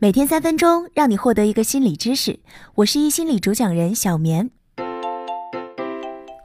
[0.00, 2.38] 每天三分钟，让你获得一个心理知识。
[2.76, 4.48] 我是一心理主讲人小棉。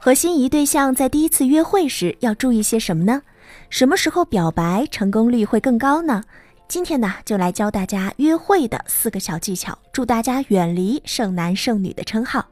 [0.00, 3.22] 和心仪对象在第一次约会时要注意些什么呢？
[3.70, 6.24] 什么时候表白成功率会更高呢？
[6.66, 12.44] 今天呢，就来教大家约会的四个小技巧，祝大家远离剩男剩女的称号。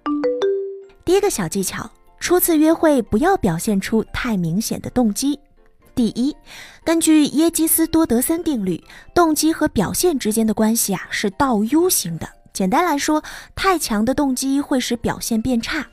[1.05, 1.91] 第一个小技巧，
[2.21, 5.41] 初次约会不要表现出太明显的动机。
[5.95, 6.35] 第一，
[6.85, 8.83] 根据耶基斯多德森定律，
[9.15, 12.29] 动机和表现之间的关系啊是倒 U 型的。
[12.53, 13.23] 简单来说，
[13.55, 15.87] 太强的动机会使表现变差。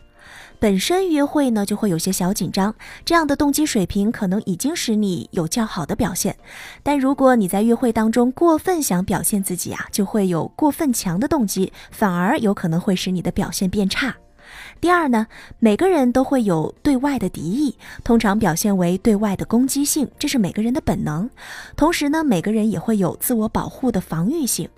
[0.60, 6.36] 本身约会呢就会有些小紧张，这样的动机水平可能已经使你有较好的表现。
[6.84, 14.16] 但如果你在约会当中过分想表现自己啊，就会有过分强的动机，反而有可能会使你的表现变差。
[14.82, 15.28] 第二呢，
[15.60, 21.30] 每个人都会有对外的敌意，通常表现为对外的攻击性，这是每个人的本能。
[21.76, 24.70] 同时呢，每个人也会有自我保护的防御性。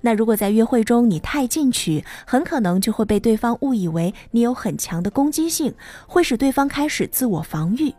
[0.00, 5.74] 那如果在约会中你太进取，很可能就会被对方误以为你有很强的攻击性，
[6.06, 7.92] 会使对方开始自我防御。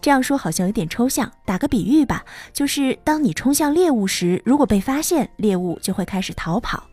[0.00, 6.89] 这样说好像有点抽象，打个比喻吧，就是当你冲向猎物时，如果被发现，猎物就会开始逃跑。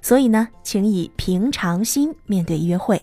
[0.00, 3.02] 所以呢，请以平常心面对约会。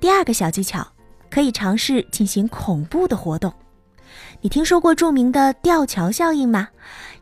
[0.00, 0.86] 第二个小技巧，
[1.30, 3.52] 可以尝试进行恐怖的活动。
[4.40, 6.68] 你听说过著名的吊桥效应吗？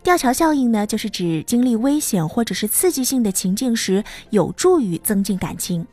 [0.03, 5.87] 吊桥效应呢，就是指经历危险或者是刺激性的情境时，有助于增进感情。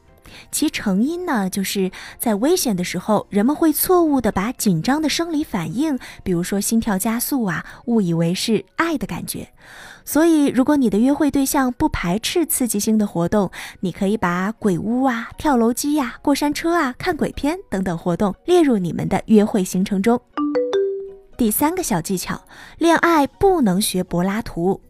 [0.51, 9.49] 其成因呢，就是在危险的时候，人们会错误的把紧张的生理反应，比如说心跳加速啊，误以为是爱的感觉。
[10.05, 20.19] 所以，如果你的约会对象不排斥刺激性的活动，你可以把鬼屋啊、跳楼机呀、过山车啊、看鬼片等等活动列入你们的约会行程中。
[21.37, 22.43] 第三个小技巧，
[22.77, 24.81] 恋爱不能学柏拉图，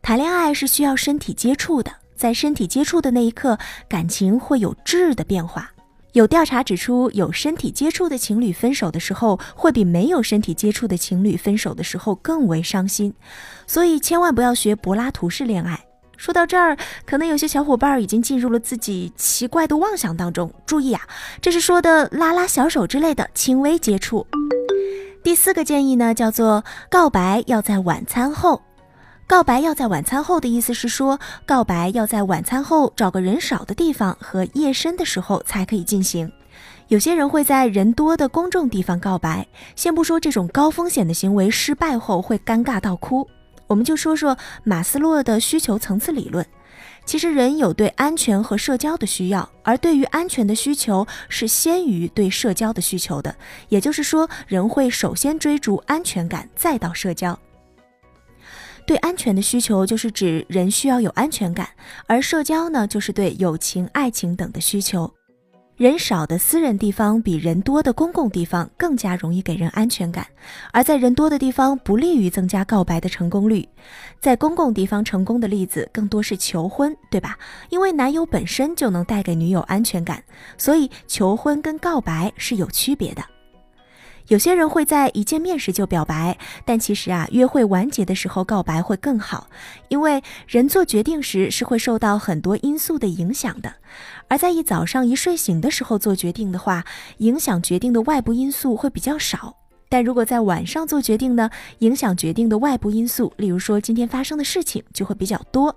[0.00, 1.92] 谈恋爱是需要身体接触的。
[2.18, 3.56] 在身体接触的那一刻，
[3.88, 5.70] 感情会有质的变化。
[6.14, 13.14] 有调查指出，有身体接触的情侣分手的时候，会比没有身体接触的情侣分手的时候更为伤心。
[13.66, 15.78] 所以千万不要学柏拉图式恋爱。
[16.16, 16.76] 说到这儿，
[17.06, 20.52] 可能有些小伙伴已经进入了自己奇怪的妄想当中。
[20.66, 21.02] 注意啊，
[21.40, 24.26] 这是说的拉拉小手之类的轻微接触。
[25.22, 28.60] 第四个建议呢，叫做告白要在晚餐后。
[29.28, 36.32] 告白要在晚餐后的意思是说，告白要在晚餐后找个人少的地方和夜深的时候才可以进行。
[36.86, 39.46] 有些人会在人多的公众地方告白，
[39.76, 43.28] 先不说这种高风险的行为失败后会尴尬到哭，
[43.66, 44.34] 我们就说说
[44.64, 46.44] 马斯洛的需求层次理论。
[47.04, 53.36] 其实人有对安全和社交的需要，而对于安全的需求是先于对社交的需求的。
[53.68, 57.38] 也就是说，人会首先追逐安全感，再到社交。
[58.88, 61.68] 对安全的需求就是指人需要有安全感，
[62.06, 65.12] 而社交呢，就是对友情、爱情等的需求。
[65.76, 70.26] 人少的私人地方比人多的公共地方更加容易给人安全感，
[70.72, 73.68] 而在人多的地方不利于增加告白的成功率。
[74.18, 77.36] 在公共地方成功的例子更多是求婚，对吧？
[77.68, 80.24] 因为男友本身就能带给女友安全感，
[80.56, 83.22] 所以求婚跟告白是有区别的。
[84.28, 89.48] 有些人会在一见面时就表白，但其实啊，约会完结的时候告白会更好，
[89.88, 93.72] 因为人做决定时是会受到很多因素的影响的，
[94.28, 96.84] 而在一早上一睡醒的时候做决定的话，
[97.18, 99.54] 影响决定的外部因素会比较少。
[99.90, 105.74] 但如果在晚上做决定呢，影响决定的外部因素，例如说今天发生的事情就会比较多。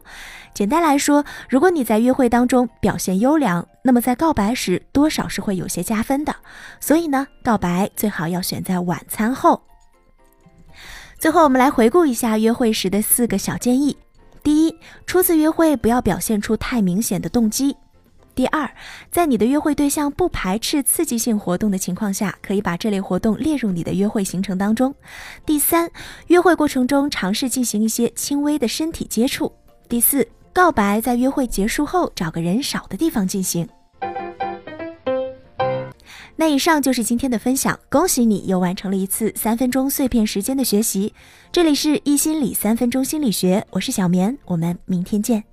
[0.53, 6.35] 简单来说，如果你在约会当中表现优良，那么在告白时多少是会有些加分的。
[6.79, 9.61] 所以呢，告白最好要选在晚餐后。
[11.17, 13.95] 最后，我们来回顾一下约会时的四个小建议：
[14.41, 14.75] 第一，
[15.05, 17.75] 初次约会不要表现出太明显的动机。
[18.33, 18.67] 第二，
[19.11, 24.95] 在你的约会对象不排斥刺激性活动的情况下，可以把这类活动列入你的约会行程当中。
[25.45, 25.91] 第三，
[26.27, 29.51] 约会过程中尝试进行一些轻微的身体接触。
[29.89, 33.67] 第四，告白在约会结束后找个人少的地方进行。
[36.35, 41.13] 那以上就是今天的分享，恭喜你又完成了一次三分钟碎片时间的学习。
[41.51, 45.50] 这里是一心理三分钟心理学，我是小棉，我们明天见。